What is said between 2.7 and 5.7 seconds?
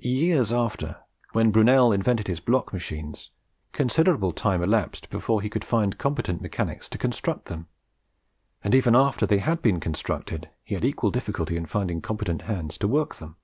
machines, considerable time elapsed before he could